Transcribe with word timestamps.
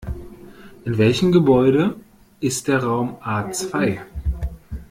In 0.83 0.97
welchem 0.97 1.31
Gebäude 1.31 1.95
ist 2.39 2.67
der 2.67 2.81
Raum 2.83 3.17
A 3.21 3.51
zwei? 3.51 4.01